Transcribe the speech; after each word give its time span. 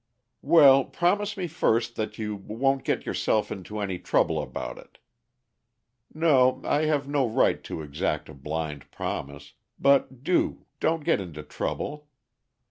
"Well, 0.41 0.85
promise 0.85 1.37
me 1.37 1.45
first 1.45 1.95
that 1.95 2.17
you 2.17 2.35
won't 2.35 2.83
get 2.85 3.05
yourself 3.05 3.51
into 3.51 3.79
any 3.79 3.99
trouble 3.99 4.41
about 4.41 4.79
it 4.79 4.97
no, 6.11 6.59
I 6.65 6.85
have 6.85 7.07
no 7.07 7.27
right 7.29 7.63
to 7.65 7.83
exact 7.83 8.27
a 8.27 8.33
blind 8.33 8.89
promise 8.89 9.53
but 9.79 10.23
do 10.23 10.65
don't 10.79 11.03
get 11.03 11.21
into 11.21 11.43
trouble. 11.43 12.07